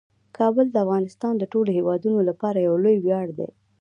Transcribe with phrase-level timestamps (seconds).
[0.37, 3.49] کابل د افغانستان د ټولو هیوادوالو لپاره یو لوی ویاړ دی.